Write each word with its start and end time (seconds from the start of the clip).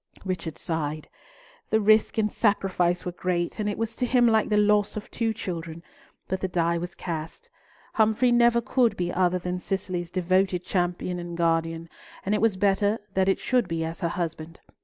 Richard 0.25 0.57
sighed. 0.57 1.07
The 1.69 1.79
risk 1.79 2.17
and 2.17 2.33
sacrifice 2.33 3.05
were 3.05 3.11
great, 3.11 3.59
and 3.59 3.69
it 3.69 3.77
was 3.77 3.95
to 3.97 4.05
him 4.07 4.25
like 4.27 4.49
the 4.49 4.57
loss 4.57 4.97
of 4.97 5.11
two 5.11 5.31
children, 5.31 5.83
but 6.27 6.41
the 6.41 6.47
die 6.47 6.79
was 6.79 6.95
cast; 6.95 7.49
Humfrey 7.93 8.31
never 8.31 8.61
could 8.61 8.97
be 8.97 9.13
other 9.13 9.37
than 9.37 9.59
Cicely's 9.59 10.09
devoted 10.09 10.65
champion 10.65 11.19
and 11.19 11.37
guardian, 11.37 11.87
and 12.25 12.33
it 12.33 12.41
was 12.41 12.57
better 12.57 12.97
that 13.13 13.29
it 13.29 13.37
should 13.37 13.67
be 13.67 13.85
as 13.85 13.99
her 13.99 14.09
husband. 14.09 14.59